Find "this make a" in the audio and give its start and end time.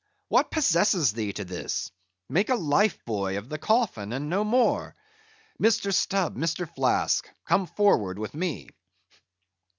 1.45-2.55